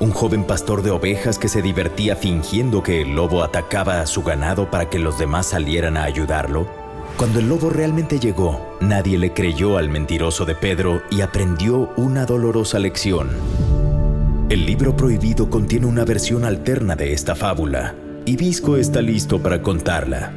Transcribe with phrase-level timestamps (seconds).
[0.00, 4.22] Un joven pastor de ovejas que se divertía fingiendo que el lobo atacaba a su
[4.22, 6.66] ganado para que los demás salieran a ayudarlo.
[7.16, 12.26] Cuando el lobo realmente llegó, nadie le creyó al mentiroso de Pedro y aprendió una
[12.26, 13.30] dolorosa lección.
[14.48, 17.94] El libro prohibido contiene una versión alterna de esta fábula,
[18.26, 20.32] y Visco está listo para contarla.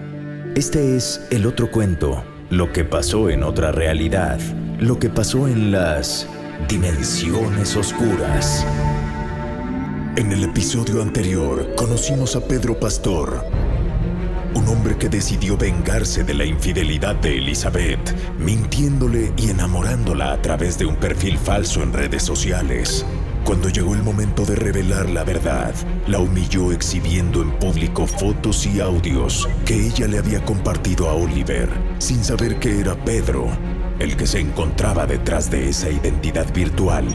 [0.56, 4.40] Este es el otro cuento, lo que pasó en otra realidad,
[4.80, 6.28] lo que pasó en las
[6.68, 8.66] dimensiones oscuras.
[10.18, 13.46] En el episodio anterior conocimos a Pedro Pastor,
[14.56, 20.76] un hombre que decidió vengarse de la infidelidad de Elizabeth, mintiéndole y enamorándola a través
[20.80, 23.06] de un perfil falso en redes sociales.
[23.46, 25.76] Cuando llegó el momento de revelar la verdad,
[26.08, 31.70] la humilló exhibiendo en público fotos y audios que ella le había compartido a Oliver,
[32.00, 33.50] sin saber que era Pedro,
[34.00, 37.06] el que se encontraba detrás de esa identidad virtual.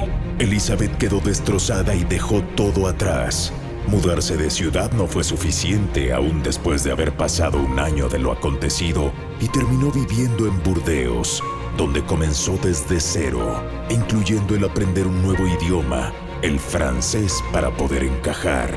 [0.42, 3.52] Elizabeth quedó destrozada y dejó todo atrás.
[3.86, 8.32] Mudarse de ciudad no fue suficiente aún después de haber pasado un año de lo
[8.32, 11.44] acontecido y terminó viviendo en Burdeos,
[11.76, 16.12] donde comenzó desde cero, incluyendo el aprender un nuevo idioma,
[16.42, 18.68] el francés, para poder encajar.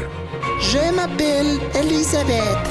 [0.61, 2.67] Je m'appelle Elizabeth.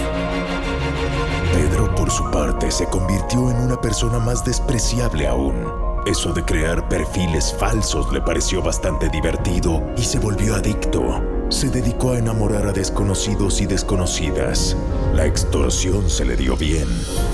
[1.52, 6.86] Pedro, por su parte, se convirtió en una persona más despreciable aún eso de crear
[6.88, 11.22] perfiles falsos le pareció bastante divertido y se volvió adicto.
[11.48, 14.76] Se dedicó a enamorar a desconocidos y desconocidas.
[15.14, 16.86] La extorsión se le dio bien.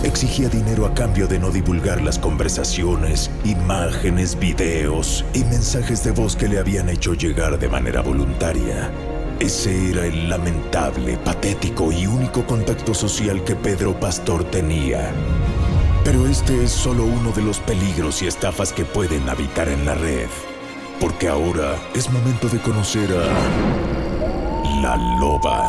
[0.05, 6.37] Exigía dinero a cambio de no divulgar las conversaciones, imágenes, videos y mensajes de voz
[6.37, 8.91] que le habían hecho llegar de manera voluntaria.
[9.41, 15.13] Ese era el lamentable, patético y único contacto social que Pedro Pastor tenía.
[16.05, 19.95] Pero este es solo uno de los peligros y estafas que pueden habitar en la
[19.95, 20.29] red.
[21.01, 25.69] Porque ahora es momento de conocer a la loba.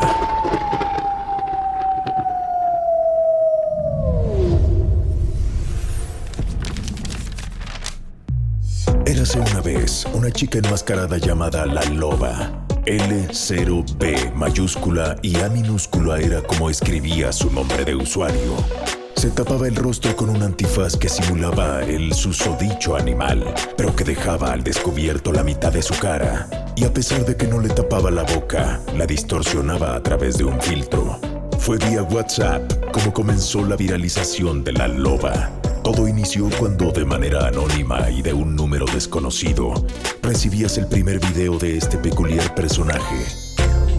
[9.06, 12.66] Érase una vez una chica enmascarada llamada la loba.
[12.86, 19.01] L0B mayúscula y A minúscula era como escribía su nombre de usuario.
[19.22, 24.52] Se tapaba el rostro con un antifaz que simulaba el susodicho animal, pero que dejaba
[24.52, 26.48] al descubierto la mitad de su cara.
[26.76, 30.46] Y a pesar de que no le tapaba la boca, la distorsionaba a través de
[30.46, 31.20] un filtro.
[31.60, 35.52] Fue vía WhatsApp como comenzó la viralización de la loba.
[35.84, 39.86] Todo inició cuando de manera anónima y de un número desconocido
[40.24, 43.28] recibías el primer video de este peculiar personaje.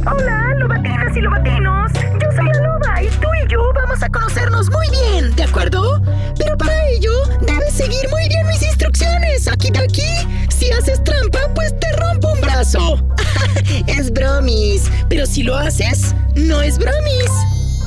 [0.04, 2.01] Hola, lobatinas y lobatinos.
[4.02, 6.02] A conocernos muy bien, ¿de acuerdo?
[6.36, 9.46] Pero para ello debes seguir muy bien mis instrucciones.
[9.46, 10.48] Aquí de aquí.
[10.50, 12.98] Si haces trampa, pues te rompo un brazo.
[13.86, 14.90] es bromis.
[15.08, 17.30] Pero si lo haces, no es bromis.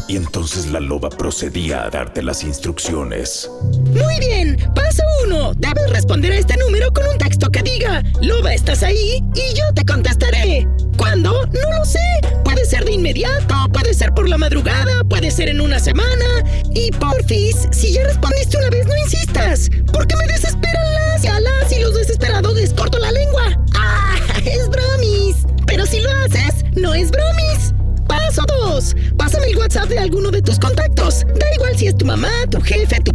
[0.08, 3.50] Y entonces la loba procedía a darte las instrucciones.
[3.95, 5.53] Muy bien, paso uno.
[5.55, 9.23] Debes responder a este número con un texto que diga, Loba, ¿estás ahí?
[9.34, 10.67] Y yo te contestaré.
[10.97, 11.31] ¿Cuándo?
[11.31, 11.99] No lo sé.
[12.43, 16.25] Puede ser de inmediato, puede ser por la madrugada, puede ser en una semana.
[16.73, 19.70] Y porfis, si ya respondiste una vez, no insistas.
[19.93, 23.58] Porque me desesperan las y alas y los desesperados les corto la lengua.
[23.75, 24.16] ¡Ah!
[24.43, 25.37] Es bromis.
[25.67, 27.73] Pero si lo haces, no es bromis.
[28.08, 28.96] Paso 2.
[29.17, 31.25] Pásame el WhatsApp de alguno de tus contactos.
[31.40, 33.15] Da igual si es tu mamá, tu jefe, tu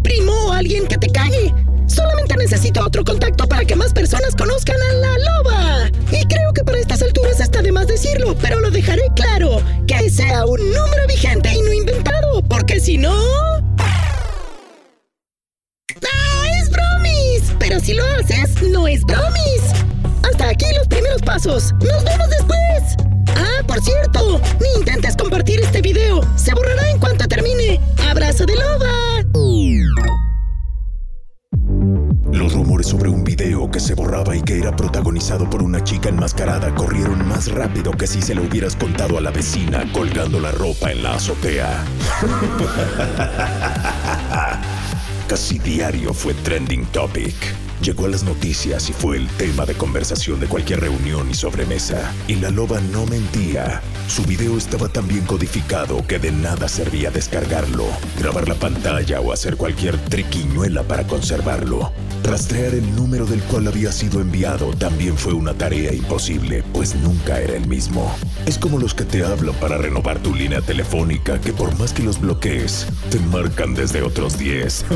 [2.90, 5.90] otro contacto para que más personas conozcan a la loba.
[6.10, 9.62] Y creo que para estas alturas está de más decirlo, pero lo dejaré claro.
[9.86, 13.14] Que sea un número vigente y no inventado, porque si no...
[13.78, 14.06] ¡Ah!
[17.80, 19.62] si lo haces, no es bromis.
[20.28, 21.72] Hasta aquí los primeros pasos.
[21.74, 22.96] Nos vemos después.
[23.36, 26.20] Ah, por cierto, ni intentes compartir este video.
[26.36, 27.80] Se borrará en cuanto termine.
[28.10, 28.99] Abrazo de loba.
[34.34, 38.42] Y que era protagonizado por una chica enmascarada corrieron más rápido que si se lo
[38.42, 41.84] hubieras contado a la vecina colgando la ropa en la azotea.
[45.28, 47.34] Casi diario fue trending topic.
[47.82, 52.12] Llegó a las noticias y fue el tema de conversación de cualquier reunión y sobremesa.
[52.28, 53.80] Y la loba no mentía.
[54.06, 57.86] Su video estaba tan bien codificado que de nada servía descargarlo,
[58.18, 61.90] grabar la pantalla o hacer cualquier triquiñuela para conservarlo.
[62.22, 67.40] Rastrear el número del cual había sido enviado también fue una tarea imposible, pues nunca
[67.40, 68.14] era el mismo.
[68.46, 72.02] Es como los que te hablan para renovar tu línea telefónica, que por más que
[72.02, 74.84] los bloquees, te marcan desde otros 10.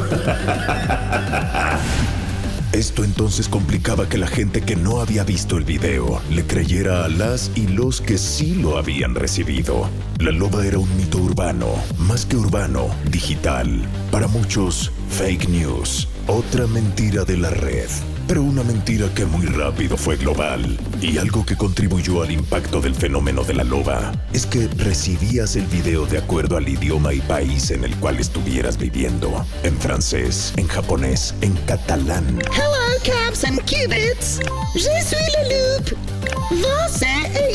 [2.75, 7.09] Esto entonces complicaba que la gente que no había visto el video le creyera a
[7.09, 9.88] las y los que sí lo habían recibido.
[10.19, 11.69] La loba era un mito urbano,
[11.99, 13.71] más que urbano, digital.
[14.11, 17.88] Para muchos, fake news, otra mentira de la red.
[18.26, 20.79] Pero una mentira que muy rápido fue global.
[21.00, 25.67] Y algo que contribuyó al impacto del fenómeno de la loba es que recibías el
[25.67, 29.44] video de acuerdo al idioma y país en el cual estuvieras viviendo.
[29.62, 32.25] En francés, en japonés, en catalán.
[32.53, 32.75] Hello,
[33.05, 34.41] Caps and Cubits.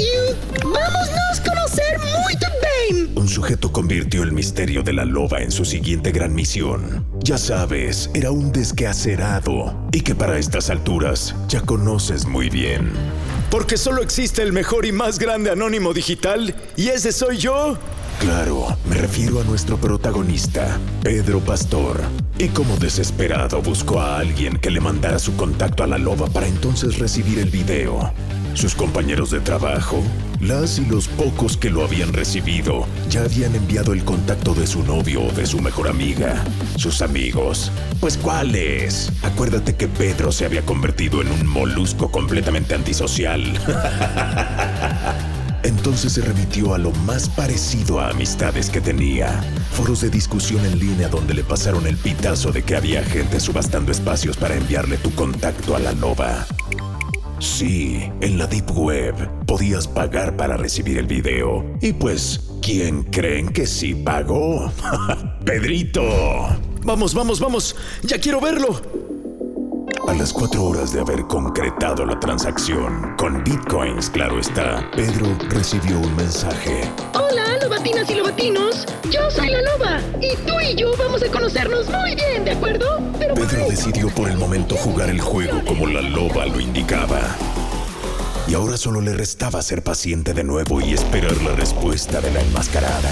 [0.05, 1.09] Eu vamos
[3.15, 7.05] Un sujeto convirtió el misterio de la loba en su siguiente gran misión.
[7.21, 12.91] Ya sabes, era un desquacerado y que para estas alturas ya conoces muy bien.
[13.51, 17.77] Porque solo existe el mejor y más grande anónimo digital, y ese soy yo.
[18.19, 22.01] Claro, me refiero a nuestro protagonista, Pedro Pastor.
[22.37, 26.47] Y como desesperado buscó a alguien que le mandara su contacto a la loba para
[26.47, 28.13] entonces recibir el video.
[28.53, 30.03] Sus compañeros de trabajo,
[30.41, 34.83] las y los pocos que lo habían recibido, ya habían enviado el contacto de su
[34.83, 36.43] novio o de su mejor amiga.
[36.75, 37.71] Sus amigos.
[37.99, 39.11] Pues ¿cuáles?
[39.23, 43.43] Acuérdate que Pedro se había convertido en un molusco completamente antisocial.
[45.63, 49.41] Entonces se remitió a lo más parecido a amistades que tenía.
[49.71, 53.91] Foros de discusión en línea donde le pasaron el pitazo de que había gente subastando
[53.91, 56.47] espacios para enviarle tu contacto a la loba.
[57.39, 61.65] Sí, en la Deep Web podías pagar para recibir el video.
[61.81, 64.71] Y pues, ¿quién creen que sí pagó?
[65.45, 66.03] ¡Pedrito!
[66.83, 67.75] Vamos, vamos, vamos.
[68.03, 68.81] Ya quiero verlo.
[70.07, 75.99] A las cuatro horas de haber concretado la transacción, con bitcoins, claro está, Pedro recibió
[75.99, 76.81] un mensaje.
[77.13, 78.85] Hola, lobatinas y lobatinos.
[79.11, 79.99] Yo soy la loba.
[80.21, 82.99] Y tú y yo vamos a conocernos muy bien, ¿de acuerdo?
[83.17, 87.21] Pero Pedro decidió por el momento jugar el juego como la loba lo indicaba.
[88.47, 92.41] Y ahora solo le restaba ser paciente de nuevo y esperar la respuesta de la
[92.41, 93.11] enmascarada.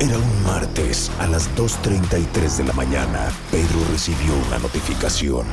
[0.00, 3.30] Era un martes a las 2.33 de la mañana.
[3.50, 5.46] Pedro recibió una notificación.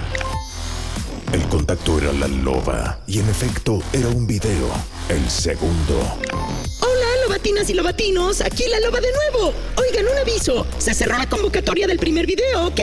[1.31, 4.67] El contacto era la loba y en efecto era un video,
[5.07, 6.17] el segundo.
[7.41, 8.41] Hola, lobatinas y lobatinos.
[8.41, 9.51] Aquí la loba de nuevo.
[9.75, 10.67] Oigan, un aviso.
[10.77, 12.81] Se cerró la convocatoria del primer video, ¿ok?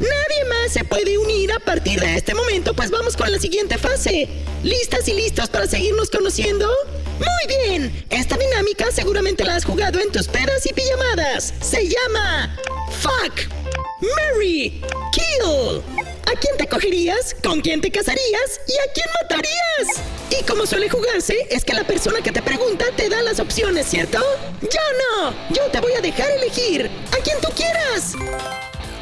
[0.00, 3.76] Nadie más se puede unir a partir de este momento, pues vamos con la siguiente
[3.76, 4.26] fase.
[4.62, 6.70] ¿Listas y listos para seguirnos conociendo?
[7.18, 8.06] Muy bien.
[8.08, 11.52] Esta dinámica seguramente la has jugado en tus pedas y pijamadas.
[11.60, 12.56] Se llama
[13.02, 13.52] Fuck,
[14.00, 14.80] Marry,
[15.12, 15.82] Kill.
[16.28, 17.34] ¿A quién te cogerías?
[17.42, 18.60] ¿Con quién te casarías?
[18.66, 20.04] ¿Y a quién matarías?
[20.28, 23.86] Y como suele jugarse, es que la persona que te pregunta te da las opciones,
[23.86, 24.18] ¿cierto?
[24.60, 24.80] Yo
[25.22, 25.32] no.
[25.54, 26.90] Yo te voy a dejar elegir.
[27.18, 28.12] A quien tú quieras.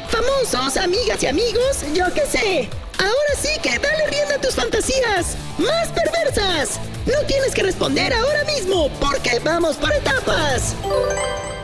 [0.07, 2.69] Famosos, amigas y amigos, yo qué sé.
[2.97, 5.35] Ahora sí que dale rienda a tus fantasías.
[5.57, 6.79] Más perversas.
[7.05, 10.73] No tienes que responder ahora mismo, porque vamos por etapas.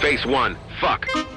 [0.01, 1.33] Phase one, fuck.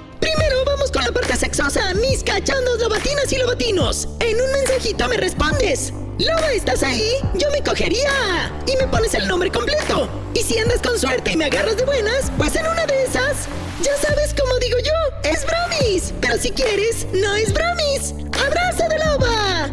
[1.07, 4.09] La parte sexosa, mis cachondos lobatinas y lobatinos.
[4.19, 5.93] En un mensajito me respondes.
[6.19, 7.13] Loba, ¿estás ahí?
[7.35, 8.53] Yo me cogería.
[8.67, 10.09] Y me pones el nombre completo.
[10.35, 13.47] Y si andas con suerte y me agarras de buenas, pues en una de esas,
[13.85, 16.13] ya sabes cómo digo yo, es bromis.
[16.21, 18.13] Pero si quieres, no es bromis.
[18.45, 19.71] ¡Abrazo de loba!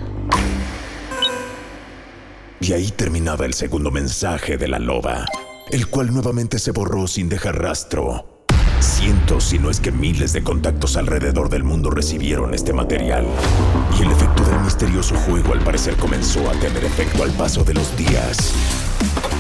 [2.60, 5.26] Y ahí terminaba el segundo mensaje de la loba,
[5.72, 8.33] el cual nuevamente se borró sin dejar rastro.
[8.84, 13.26] Cientos, si no es que miles de contactos alrededor del mundo recibieron este material.
[13.98, 17.76] Y el efecto del misterioso juego al parecer comenzó a tener efecto al paso de
[17.76, 18.83] los días.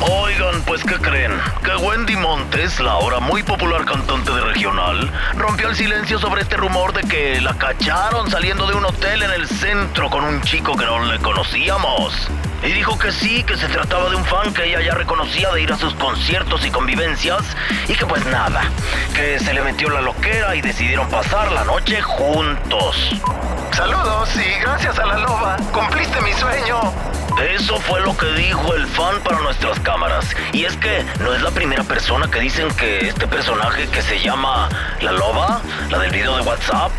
[0.01, 1.31] Oigan, pues ¿qué creen?
[1.63, 6.57] Que Wendy Montes, la ahora muy popular cantante de regional, rompió el silencio sobre este
[6.57, 10.75] rumor de que la cacharon saliendo de un hotel en el centro con un chico
[10.75, 12.13] que no le conocíamos.
[12.63, 15.61] Y dijo que sí, que se trataba de un fan que ella ya reconocía de
[15.61, 17.43] ir a sus conciertos y convivencias
[17.87, 18.61] y que pues nada,
[19.13, 23.21] que se le metió la loquera y decidieron pasar la noche juntos.
[23.71, 26.22] Saludos y gracias a la loba, cumpliste.
[27.41, 30.35] Eso fue lo que dijo el fan para nuestras cámaras.
[30.53, 34.19] Y es que no es la primera persona que dicen que este personaje que se
[34.19, 34.69] llama
[35.01, 36.91] la loba, la del video de WhatsApp,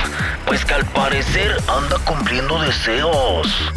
[0.47, 3.73] pues que al parecer anda cumpliendo deseos.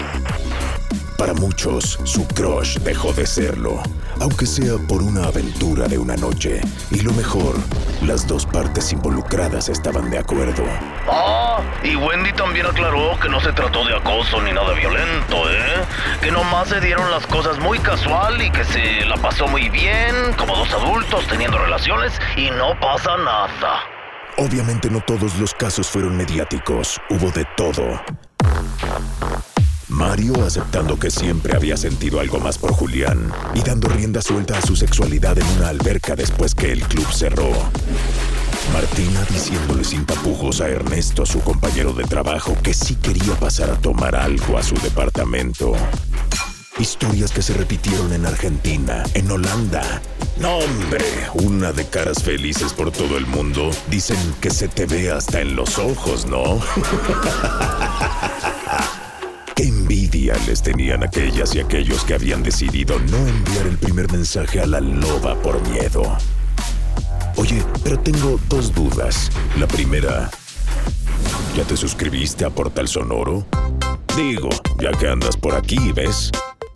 [1.17, 3.81] Para muchos, su crush dejó de serlo,
[4.21, 6.61] aunque sea por una aventura de una noche.
[6.91, 7.55] Y lo mejor,
[8.03, 10.63] las dos partes involucradas estaban de acuerdo.
[11.09, 15.85] Ah, y Wendy también aclaró que no se trató de acoso ni nada violento, ¿eh?
[16.21, 20.13] Que nomás se dieron las cosas muy casual y que se la pasó muy bien,
[20.37, 23.79] como dos adultos teniendo relaciones y no pasa nada.
[24.37, 27.99] Obviamente no todos los casos fueron mediáticos, hubo de todo.
[29.89, 34.61] Mario aceptando que siempre había sentido algo más por Julián y dando rienda suelta a
[34.61, 37.49] su sexualidad en una alberca después que el club cerró.
[38.73, 43.79] Martina diciéndole sin tapujos a Ernesto, su compañero de trabajo, que sí quería pasar a
[43.79, 45.73] tomar algo a su departamento.
[46.77, 50.01] Historias que se repitieron en Argentina, en Holanda.
[50.39, 51.03] No, hombre,
[51.33, 53.71] una de caras felices por todo el mundo.
[53.89, 56.61] Dicen que se te ve hasta en los ojos, ¿no?
[59.57, 64.61] Qué envidia les tenían aquellas y aquellos que habían decidido no enviar el primer mensaje
[64.61, 66.15] a la loba por miedo.
[67.37, 69.31] Oye, pero tengo dos dudas.
[69.57, 70.29] La primera,
[71.55, 73.47] ¿ya te suscribiste a Portal Sonoro?
[74.15, 74.49] Digo,
[74.79, 76.29] ya que andas por aquí, ¿ves?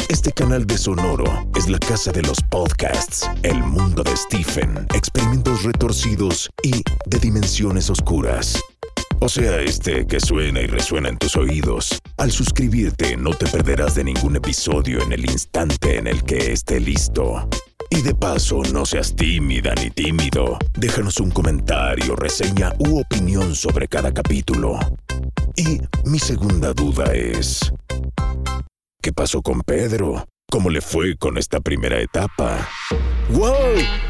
[0.09, 5.61] Este canal de Sonoro es la casa de los podcasts, el mundo de Stephen, experimentos
[5.61, 8.59] retorcidos y de dimensiones oscuras.
[9.23, 12.01] O sea, este que suena y resuena en tus oídos.
[12.17, 16.79] Al suscribirte no te perderás de ningún episodio en el instante en el que esté
[16.79, 17.47] listo.
[17.91, 20.57] Y de paso, no seas tímida ni tímido.
[20.73, 24.79] Déjanos un comentario, reseña u opinión sobre cada capítulo.
[25.55, 27.71] Y mi segunda duda es...
[29.03, 30.25] ¿Qué pasó con Pedro?
[30.51, 32.67] ¿Cómo le fue con esta primera etapa?
[33.29, 33.53] ¡Wow!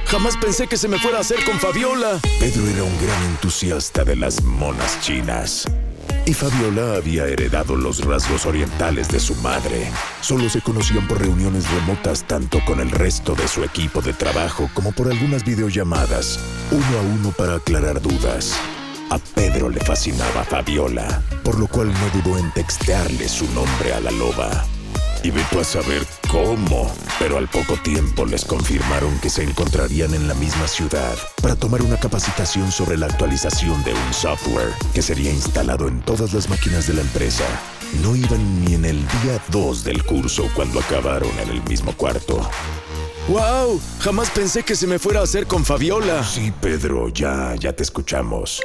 [0.08, 2.20] Jamás pensé que se me fuera a hacer con Fabiola.
[2.40, 5.68] Pedro era un gran entusiasta de las monas chinas.
[6.26, 9.92] Y Fabiola había heredado los rasgos orientales de su madre.
[10.22, 14.68] Solo se conocían por reuniones remotas tanto con el resto de su equipo de trabajo
[14.74, 16.40] como por algunas videollamadas,
[16.72, 18.60] uno a uno para aclarar dudas.
[19.12, 24.00] A Pedro le fascinaba Fabiola, por lo cual no dudó en textearle su nombre a
[24.00, 24.66] la loba.
[25.24, 26.02] Y vete a saber
[26.32, 31.56] cómo, pero al poco tiempo les confirmaron que se encontrarían en la misma ciudad para
[31.56, 36.50] tomar una capacitación sobre la actualización de un software que sería instalado en todas las
[36.50, 37.44] máquinas de la empresa.
[38.02, 42.50] No iban ni en el día 2 del curso cuando acabaron en el mismo cuarto.
[43.28, 43.80] ¡Wow!
[44.00, 46.24] Jamás pensé que se me fuera a hacer con Fabiola.
[46.24, 48.60] Sí, Pedro, ya, ya te escuchamos.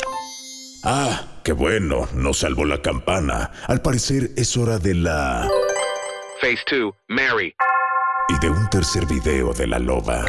[0.82, 3.50] Ah, qué bueno, no salvó la campana.
[3.66, 5.50] Al parecer es hora de la...
[6.40, 7.54] Phase 2, Mary.
[8.28, 10.26] Y de un tercer video de la loba.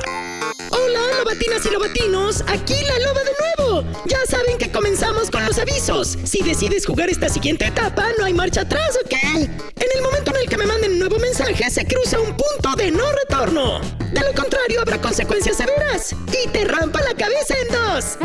[0.71, 3.83] Hola, lobatinas y lobatinos, aquí la loba de nuevo.
[4.05, 6.17] Ya saben que comenzamos con los avisos.
[6.23, 9.13] Si decides jugar esta siguiente etapa, no hay marcha atrás, ¿ok?
[9.33, 12.75] En el momento en el que me manden un nuevo mensaje, se cruza un punto
[12.77, 13.81] de no retorno.
[14.11, 18.17] De lo contrario, habrá consecuencias severas y te rampa la cabeza en dos.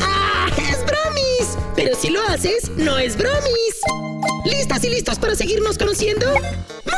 [0.00, 0.48] ¡Ah!
[0.58, 1.58] ¡Es bromis!
[1.74, 3.80] Pero si lo haces, no es bromis.
[4.44, 6.26] ¿Listas y listos para seguirnos conociendo?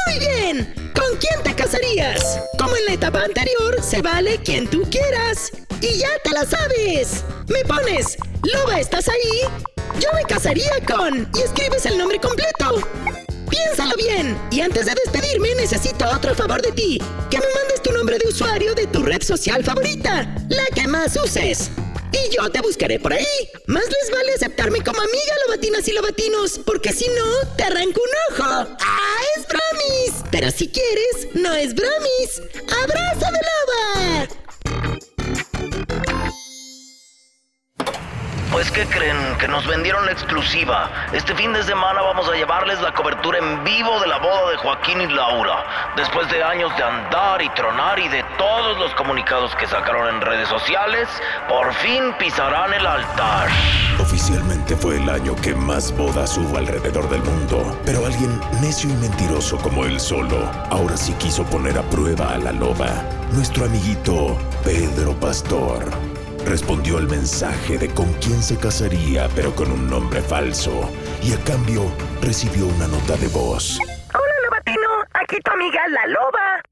[0.04, 0.74] Muy bien.
[0.94, 2.40] ¿Con quién te casarías?
[2.58, 5.50] Como en la etapa anterior, se vale quien tú quieras.
[5.80, 7.24] Y ya te la sabes.
[7.48, 9.42] Me pones, Loba, ¿estás ahí?
[10.00, 11.28] Yo me casaría con...
[11.34, 12.80] Y escribes el nombre completo.
[13.48, 14.36] Piénsalo bien.
[14.50, 16.98] Y antes de despedirme, necesito otro favor de ti.
[17.30, 20.34] Que me mandes tu nombre de usuario de tu red social favorita.
[20.48, 21.70] La que más uses.
[22.12, 23.26] Y yo te buscaré por ahí.
[23.66, 28.34] Más les vale aceptarme como amiga, lobatinas y lobatinos, porque si no, te arranco un
[28.34, 28.76] ojo.
[28.80, 29.35] ¡Ah,
[30.38, 32.42] Pero si quieres, no es bromis.
[32.82, 34.45] ¡Abrazo de loba!
[38.56, 39.18] Pues ¿qué creen?
[39.38, 40.90] Que nos vendieron la exclusiva.
[41.12, 44.56] Este fin de semana vamos a llevarles la cobertura en vivo de la boda de
[44.56, 45.92] Joaquín y Laura.
[45.94, 50.22] Después de años de andar y tronar y de todos los comunicados que sacaron en
[50.22, 51.06] redes sociales,
[51.50, 53.50] por fin pisarán el altar.
[54.00, 58.94] Oficialmente fue el año que más bodas hubo alrededor del mundo, pero alguien necio y
[58.94, 62.88] mentiroso como él solo, ahora sí quiso poner a prueba a la loba.
[63.32, 66.15] Nuestro amiguito Pedro Pastor
[66.46, 70.88] respondió al mensaje de con quién se casaría, pero con un nombre falso,
[71.22, 71.82] y a cambio
[72.22, 73.78] recibió una nota de voz.
[74.14, 74.88] Hola, Lobatino.
[75.14, 76.62] Aquí tu amiga La Loba.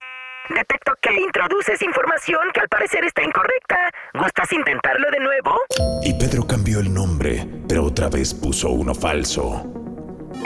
[0.49, 3.79] Detecto que introduces información que al parecer está incorrecta.
[4.15, 5.59] ¿Gustas intentarlo de nuevo?
[6.03, 9.65] Y Pedro cambió el nombre, pero otra vez puso uno falso.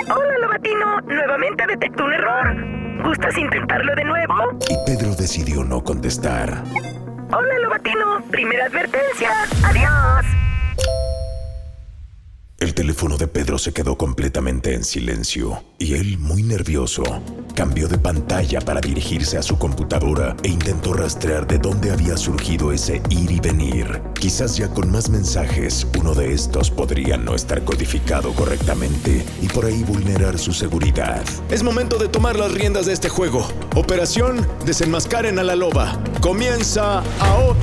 [0.09, 1.01] Hola, Lobatino.
[1.03, 3.03] Nuevamente detecto un error.
[3.03, 4.59] ¿Gustas intentarlo de nuevo?
[4.69, 6.63] Y Pedro decidió no contestar.
[7.31, 8.23] Hola, Lobatino.
[8.31, 9.31] Primera advertencia.
[9.63, 10.48] Adiós.
[12.79, 17.03] El teléfono de Pedro se quedó completamente en silencio y él, muy nervioso,
[17.57, 22.71] cambió de pantalla para dirigirse a su computadora e intentó rastrear de dónde había surgido
[22.71, 24.01] ese ir y venir.
[24.15, 29.65] Quizás ya con más mensajes, uno de estos podría no estar codificado correctamente y por
[29.65, 31.25] ahí vulnerar su seguridad.
[31.51, 33.45] Es momento de tomar las riendas de este juego.
[33.75, 36.01] Operación Desenmascaren a la Loba.
[36.21, 37.59] Comienza ahora.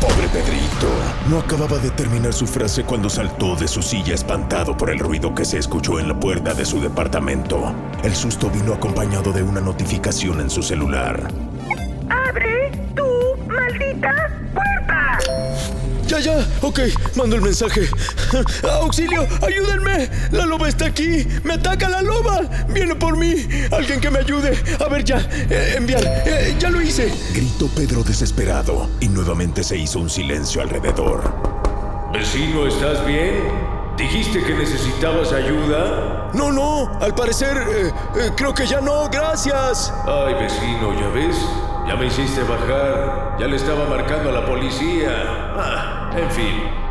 [0.00, 1.17] Pobre Pedrito.
[1.28, 5.34] No acababa de terminar su frase cuando saltó de su silla espantado por el ruido
[5.34, 7.74] que se escuchó en la puerta de su departamento.
[8.02, 11.28] El susto vino acompañado de una notificación en su celular.
[12.08, 13.06] ¡Abre tu
[13.46, 14.14] maldita
[14.54, 14.97] puerta!
[16.08, 16.80] Ya, ya, ok,
[17.16, 17.82] mando el mensaje.
[18.80, 19.26] ¡Auxilio!
[19.46, 20.08] ¡Ayúdenme!
[20.30, 21.26] ¡La loba está aquí!
[21.44, 22.40] ¡Me ataca la loba!
[22.70, 23.46] ¡Viene por mí!
[23.70, 24.56] ¡Alguien que me ayude!
[24.80, 25.18] A ver, ya,
[25.50, 26.02] eh, enviar.
[26.24, 27.12] Eh, ya lo hice.
[27.34, 31.22] Gritó Pedro desesperado y nuevamente se hizo un silencio alrededor.
[32.10, 33.34] Vecino, ¿estás bien?
[33.98, 36.30] ¿Dijiste que necesitabas ayuda?
[36.32, 39.92] No, no, al parecer, eh, eh, creo que ya no, gracias.
[40.06, 41.36] Ay, vecino, ¿ya ves?
[41.88, 43.36] Ya me hiciste bajar.
[43.38, 45.10] Ya le estaba marcando a la policía.
[45.56, 46.87] Ah, en fin.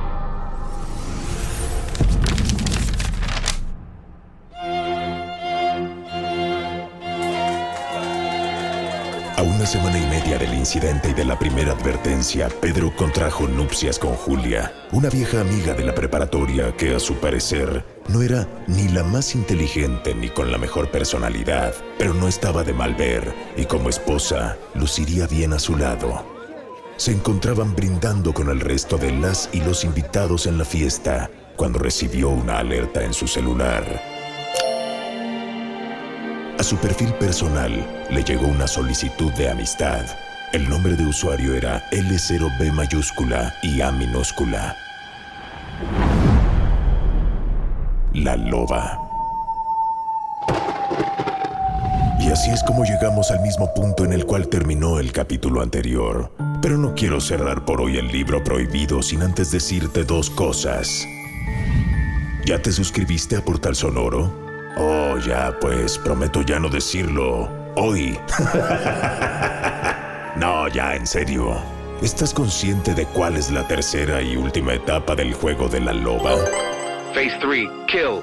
[9.38, 14.00] A una semana y media del incidente y de la primera advertencia, Pedro contrajo nupcias
[14.00, 18.88] con Julia, una vieja amiga de la preparatoria que a su parecer no era ni
[18.88, 23.66] la más inteligente ni con la mejor personalidad, pero no estaba de mal ver y
[23.66, 26.26] como esposa luciría bien a su lado.
[26.96, 31.78] Se encontraban brindando con el resto de las y los invitados en la fiesta cuando
[31.78, 34.17] recibió una alerta en su celular.
[36.60, 40.04] A su perfil personal le llegó una solicitud de amistad.
[40.54, 44.76] El nombre de usuario era L0B mayúscula y A minúscula.
[48.16, 49.00] La loba.
[52.20, 56.34] Y así es como llegamos al mismo punto en el cual terminó el capítulo anterior.
[56.60, 61.06] Pero no quiero cerrar por hoy el libro prohibido sin antes decirte dos cosas.
[62.46, 64.47] ¿Ya te suscribiste a Portal Sonoro?
[64.80, 68.20] Oh, ya, pues prometo ya no decirlo hoy.
[70.36, 71.58] no, ya, en serio.
[72.02, 76.36] ¿Estás consciente de cuál es la tercera y última etapa del juego de la loba?
[77.16, 78.22] Phase 3, kill.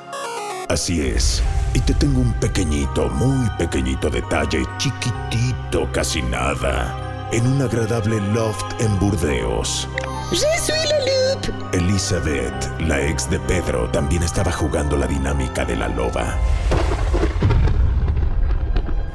[0.68, 1.42] Así es.
[1.74, 8.80] Y te tengo un pequeñito, muy pequeñito detalle, chiquitito, casi nada, en un agradable loft
[8.80, 9.88] en Burdeos.
[10.30, 11.03] ¡Je suis!
[11.72, 16.38] Elizabeth, la ex de Pedro, también estaba jugando la dinámica de la loba.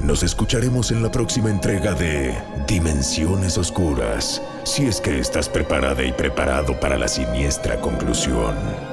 [0.00, 6.12] Nos escucharemos en la próxima entrega de Dimensiones Oscuras, si es que estás preparada y
[6.12, 8.89] preparado para la siniestra conclusión.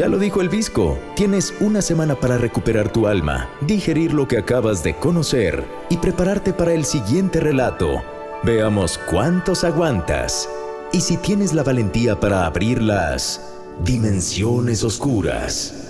[0.00, 4.38] Ya lo dijo el Visco, tienes una semana para recuperar tu alma, digerir lo que
[4.38, 8.02] acabas de conocer y prepararte para el siguiente relato.
[8.42, 10.48] Veamos cuántos aguantas
[10.90, 13.42] y si tienes la valentía para abrir las
[13.84, 15.89] dimensiones oscuras.